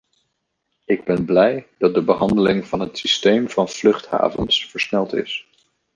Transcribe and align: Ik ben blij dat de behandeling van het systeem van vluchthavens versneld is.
Ik 0.85 1.03
ben 1.03 1.25
blij 1.25 1.67
dat 1.77 1.93
de 1.93 2.01
behandeling 2.03 2.67
van 2.67 2.79
het 2.79 2.97
systeem 2.97 3.49
van 3.49 3.69
vluchthavens 3.69 4.65
versneld 4.69 5.13
is. 5.13 5.47